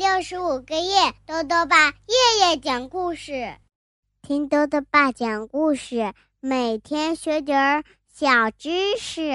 [0.00, 3.54] 六十五个夜，豆豆爸夜夜讲故事，
[4.22, 9.30] 听豆豆爸讲故事，每天学点儿小知识。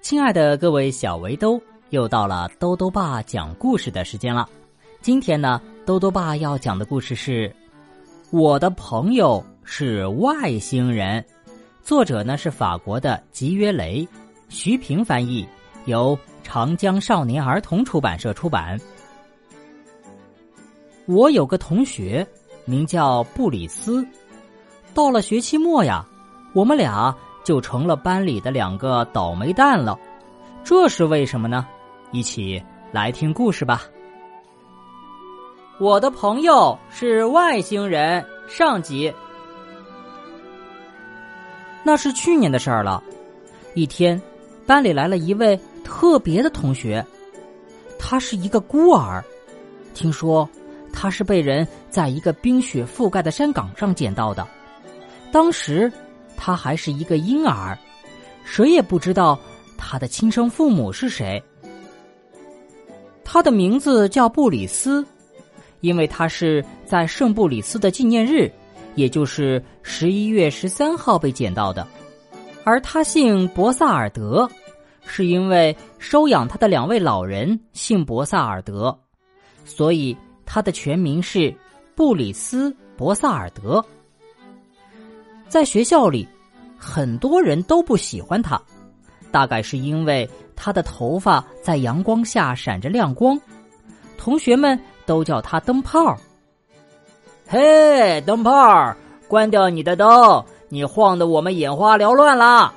[0.00, 4.48] 亲爱的各位小围兜，又到了豆豆爸讲故事的时间了。
[5.02, 7.48] 今天呢，豆豆爸要讲的故事是
[8.36, 11.24] 《我的朋友是外星人》，
[11.84, 14.08] 作者呢是法国的吉约雷，
[14.48, 15.46] 徐平翻译，
[15.84, 18.76] 由长江少年儿童出版社出版。
[21.10, 22.24] 我有个同学，
[22.64, 24.06] 名叫布里斯。
[24.94, 26.06] 到了学期末呀，
[26.54, 29.98] 我们俩就成了班里的两个倒霉蛋了。
[30.62, 31.66] 这是为什么呢？
[32.12, 33.82] 一起来听故事吧。
[35.80, 38.24] 我的朋友是外星人。
[38.46, 39.12] 上集，
[41.82, 43.02] 那是去年的事儿了。
[43.74, 44.20] 一天，
[44.64, 47.04] 班里来了一位特别的同学，
[47.98, 49.24] 他是一个孤儿。
[49.92, 50.48] 听说。
[50.92, 54.46] 他是被人在一个冰雪覆盖的山岗上捡到的，
[55.32, 55.90] 当时
[56.36, 57.78] 他还是一个婴儿，
[58.44, 59.38] 谁也不知道
[59.78, 61.42] 他的亲生父母是谁。
[63.24, 65.06] 他的名字叫布里斯，
[65.80, 68.50] 因为他是在圣布里斯的纪念日，
[68.96, 71.86] 也就是十一月十三号被捡到的。
[72.64, 74.50] 而他姓博萨尔德，
[75.06, 78.98] 是因为收养他的两位老人姓博萨尔德，
[79.64, 80.16] 所以。
[80.52, 81.54] 他的全名是
[81.94, 83.84] 布里斯·博萨尔德。
[85.48, 86.26] 在学校里，
[86.76, 88.60] 很多人都不喜欢他，
[89.30, 93.40] 大概是因为他的头发在阳光下闪着亮光，
[94.18, 96.16] 同学们都叫他“灯泡”。
[97.46, 98.92] 嘿，灯泡，
[99.28, 102.74] 关掉你的灯，你晃得我们眼花缭乱啦！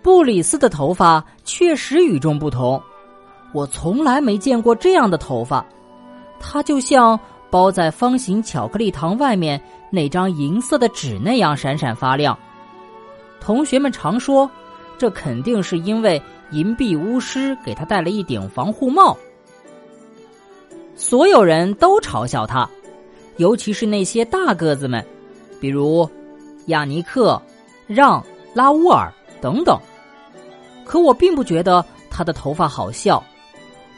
[0.00, 2.82] 布里斯的头发确实与众不同，
[3.52, 5.62] 我从来没见过这样的头发。
[6.46, 7.18] 它就像
[7.50, 9.60] 包在方形巧克力糖外面
[9.90, 12.38] 那张银色的纸那样闪闪发亮。
[13.40, 14.48] 同学们常说，
[14.98, 19.16] 这肯定是因为银币巫师给他戴了一顶防护帽。
[20.94, 22.68] 所有人都嘲笑他，
[23.38, 25.04] 尤其是那些大个子们，
[25.60, 26.08] 比如
[26.66, 27.40] 亚尼克、
[27.86, 28.22] 让、
[28.52, 29.80] 拉乌尔等等。
[30.84, 33.24] 可我并不觉得他的头发好笑，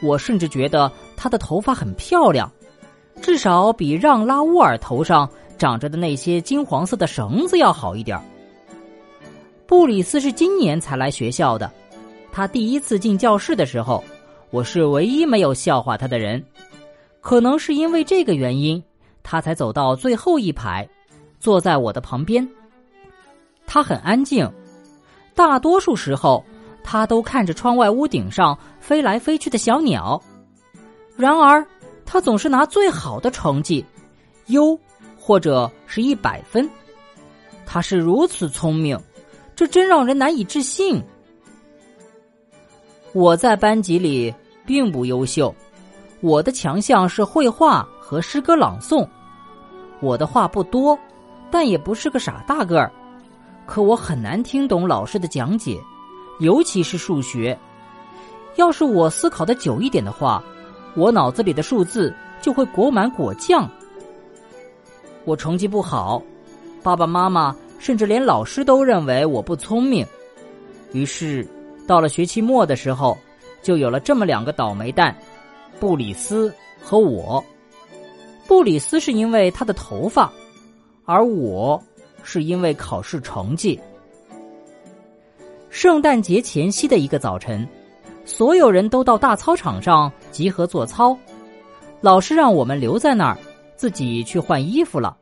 [0.01, 0.89] 我甚至觉得。
[1.17, 2.49] 他的头发很漂亮，
[3.21, 8.17] 至少比让拉乌尔头上长着的那些金黄色的绳子要好一点。
[9.65, 11.69] 布里斯是今年才来学校的，
[12.31, 14.01] 他第一次进教室的时候，
[14.51, 16.41] 我是唯一没有笑话他的人。
[17.19, 18.81] 可能是因为这个原因，
[19.23, 20.87] 他才走到最后一排，
[21.39, 22.47] 坐在我的旁边。
[23.65, 24.49] 他很安静，
[25.35, 26.41] 大多数时候
[26.83, 30.21] 他都看着窗外屋顶上飞来飞去的小鸟。
[31.17, 31.65] 然而，
[32.05, 33.83] 他总是拿最好的成绩，
[34.45, 34.79] 优
[35.19, 36.69] 或者是一百分。
[37.65, 38.97] 他是如此聪明，
[39.55, 41.03] 这真让人难以置信。
[43.13, 44.33] 我在班级里
[44.63, 45.53] 并不优秀，
[46.21, 49.05] 我的强项是绘画和诗歌朗诵。
[49.99, 50.97] 我的话不多，
[51.49, 52.91] 但也不是个傻大个儿。
[53.65, 55.81] 可我很难听懂老师的讲解，
[56.39, 57.57] 尤其是数学。
[58.55, 60.43] 要是我思考的久一点的话。
[60.97, 63.69] 我脑子里的数字就会裹满果酱。
[65.25, 66.19] 我成绩不好，
[66.81, 70.03] 爸爸妈妈甚至连老师都认为我不聪明。
[70.93, 71.47] 于是，
[71.85, 73.15] 到了学期末的时候，
[73.61, 75.15] 就有了这么两个倒霉蛋：
[75.79, 77.43] 布里斯和我。
[78.47, 80.33] 布里斯是因为他的头发，
[81.05, 81.79] 而我
[82.23, 83.79] 是因为考试成绩。
[85.69, 87.67] 圣诞节前夕的一个早晨。
[88.25, 91.17] 所有人都到大操场上集合做操，
[92.01, 93.37] 老师让我们留在那儿，
[93.75, 95.15] 自己去换衣服了。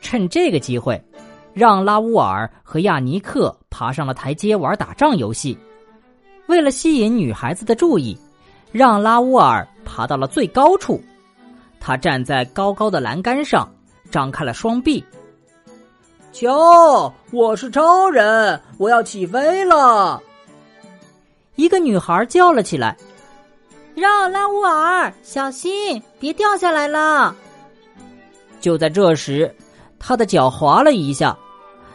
[0.00, 1.02] 趁这个机会，
[1.52, 5.56] 让拉乌尔和亚尼克爬上了台阶玩打仗游戏。
[6.46, 8.18] 为了吸引女孩子的注意，
[8.72, 11.00] 让拉乌尔爬到了最高处，
[11.78, 13.70] 他站在高高的栏杆上，
[14.10, 15.04] 张开了双臂。
[16.32, 20.20] 瞧，我是超人，我要起飞了。
[21.56, 22.96] 一个女孩叫了起来
[23.94, 27.34] ：“让拉乌尔，小心，别掉下来了！”
[28.60, 29.54] 就在这时，
[29.98, 31.36] 他的脚滑了一下，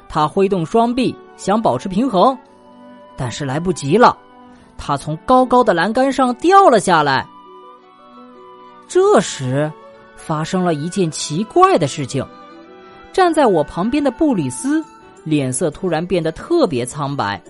[0.10, 2.38] 他挥动双臂想保持平衡，
[3.16, 4.18] 但是来不及了，
[4.78, 7.26] 他从高高的栏杆上掉了下来。
[8.88, 9.72] 这时，
[10.16, 12.26] 发生了一件奇怪的事情：
[13.12, 14.84] 站在我旁边的布里斯
[15.24, 17.42] 脸色突然变得特别苍白。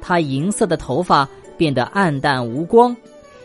[0.00, 2.96] 他银色的头发变得暗淡无光，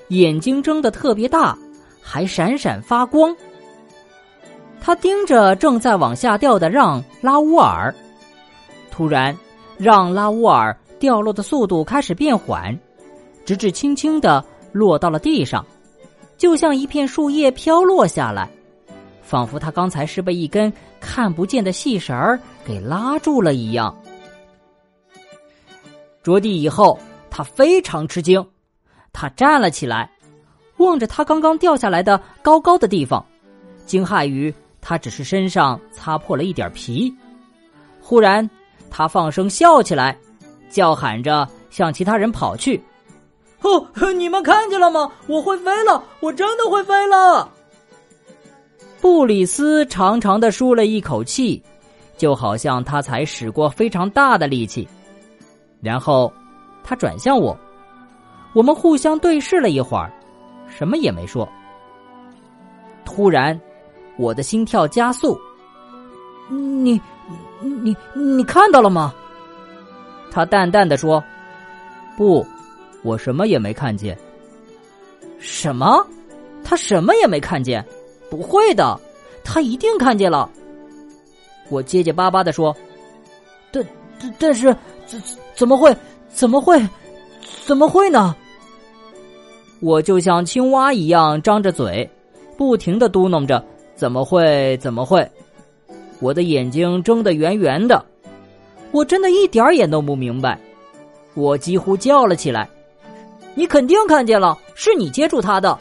[0.09, 1.57] 眼睛睁得特别大，
[2.01, 3.35] 还闪闪发光。
[4.79, 7.93] 他盯着正在往下掉的让拉乌尔，
[8.89, 9.35] 突然，
[9.77, 12.77] 让拉乌尔掉落的速度开始变缓，
[13.45, 15.65] 直至轻轻的落到了地上，
[16.37, 18.49] 就像一片树叶飘落下来，
[19.21, 20.71] 仿佛他刚才是被一根
[21.01, 23.93] 看不见的细绳儿给拉住了一样。
[26.23, 26.97] 着地以后，
[27.29, 28.45] 他非常吃惊，
[29.19, 30.07] 他站了起来，
[30.77, 33.25] 望着他刚刚掉下来的高高的地方，
[33.87, 34.53] 惊骇于。
[34.79, 37.11] 他只是身上擦破了一点皮，
[37.99, 38.47] 忽然，
[38.91, 40.15] 他放声笑起来，
[40.69, 42.81] 叫喊着向其他人跑去。
[43.63, 45.11] 哦，你们看见了吗？
[45.25, 47.51] 我会飞了，我真的会飞了！
[49.01, 51.61] 布里斯长长的舒了一口气，
[52.17, 54.87] 就好像他才使过非常大的力气。
[55.81, 56.31] 然后，
[56.83, 57.57] 他转向我，
[58.57, 60.11] 我们互相对视了一会儿，
[60.67, 61.47] 什么也没说。
[63.05, 63.59] 突然。
[64.17, 65.39] 我的心跳加速。
[66.49, 66.99] 你，
[67.61, 69.13] 你，你看到了吗？
[70.31, 71.23] 他淡淡的说
[72.17, 72.43] ：“不，
[73.03, 74.17] 我什么也没看见。”
[75.37, 76.03] 什么？
[76.63, 77.85] 他什么也没看见？
[78.27, 78.99] 不会的，
[79.43, 80.49] 他一定看见了。
[81.69, 82.75] 我结结巴巴的说
[83.71, 83.85] ：“但，
[84.39, 84.75] 但是，
[85.05, 85.21] 怎
[85.53, 85.95] 怎么会？
[86.27, 86.83] 怎么会？
[87.67, 88.35] 怎么会呢？”
[89.79, 92.09] 我就像青蛙一样张着嘴，
[92.57, 93.63] 不停的嘟囔着。
[93.95, 94.77] 怎么会？
[94.77, 95.27] 怎么会？
[96.19, 98.03] 我的眼睛睁得圆圆的，
[98.91, 100.59] 我真的一点儿也弄不明白。
[101.33, 102.69] 我几乎叫了起来
[103.55, 105.77] ：“你肯定看见了，是你接住他的。”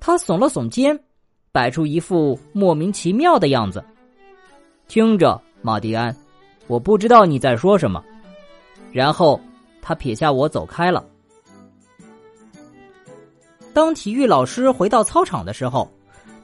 [0.00, 0.98] 他耸了耸肩，
[1.52, 3.82] 摆出一副莫名其妙的样子。
[4.88, 6.14] 听着，马蒂安，
[6.66, 8.02] 我不知道你在说什么。
[8.92, 9.40] 然后
[9.80, 11.04] 他撇下我走开了。
[13.74, 15.86] 当体育老师回到操场的时候。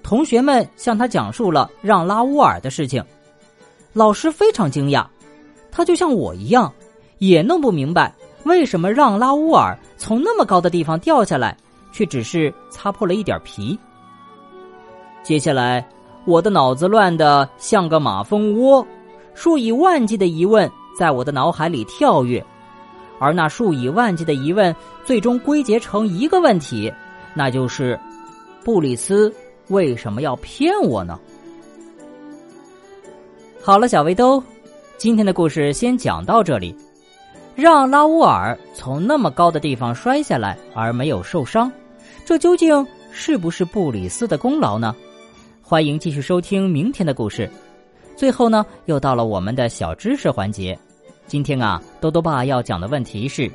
[0.03, 3.05] 同学们向他讲述了让拉乌尔的事情，
[3.93, 5.07] 老师非常惊讶，
[5.71, 6.73] 他就像我一样，
[7.19, 8.13] 也弄不明白
[8.45, 11.55] 为什么让拉乌尔从那么高的地方掉下来，
[11.93, 13.79] 却只是擦破了一点皮。
[15.23, 15.87] 接下来，
[16.25, 18.85] 我的脑子乱得像个马蜂窝，
[19.35, 20.69] 数以万计的疑问
[20.99, 22.45] 在我的脑海里跳跃，
[23.21, 24.75] 而那数以万计的疑问
[25.05, 26.93] 最终归结成一个问题，
[27.35, 27.99] 那就是
[28.65, 29.33] 布里斯。
[29.69, 31.17] 为什么要骗我呢？
[33.63, 34.43] 好了，小围兜，
[34.99, 36.75] 今天的故事先讲到这里。
[37.55, 41.71] 让拉乌尔从那么高的地方摔下来而没有受伤，
[42.25, 44.97] 这究竟是不是布里斯的功劳呢？
[45.63, 47.49] 欢迎继续收听明天的故事。
[48.17, 50.77] 最后呢，又到了我们的小知识环节。
[51.29, 53.49] 今天啊，多多爸要讲的问题是：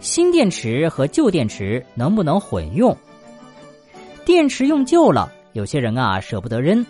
[0.00, 2.96] 新电池和旧电池能不能混用？
[4.24, 5.30] 电池用旧了。
[5.52, 6.84] 有些人啊舍不得扔，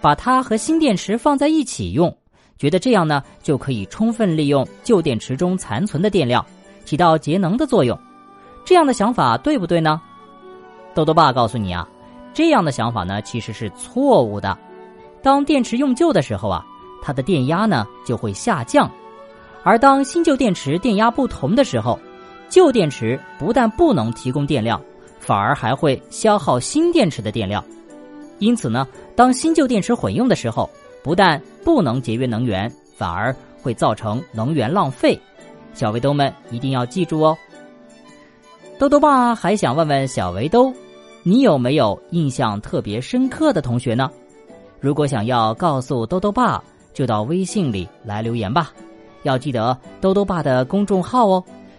[0.00, 2.16] 把它和新电池放在一起用，
[2.58, 6.44] 觉得这样呢就可以充分利用旧电池中残存的电量，
[6.84, 7.98] 起到节能的作用。
[8.64, 10.00] 这样的想法对不对呢？
[10.94, 11.88] 豆豆爸告诉你啊，
[12.32, 14.56] 这样的想法呢其实是错误的。
[15.22, 16.64] 当电池用旧的时候啊，
[17.02, 18.88] 它的电压呢就会下降，
[19.64, 21.98] 而当新旧电池电压不同的时候，
[22.48, 24.80] 旧电池不但不能提供电量，
[25.24, 27.64] 反而还会消耗新电池的电量。
[28.38, 30.68] 因此呢，当新旧电池混用的时候，
[31.02, 35.18] 不但不能节约能源，反而会造成能源浪费。
[35.72, 37.36] 小围兜们一定要记住哦。
[38.78, 40.72] 兜兜爸还想问问小围兜，
[41.22, 44.10] 你有没有印象特别深刻的同学呢？
[44.80, 46.62] 如果想要告诉兜兜爸，
[46.92, 48.72] 就到微信里来留言吧。
[49.22, 51.42] 要记得兜兜爸的公众号哦，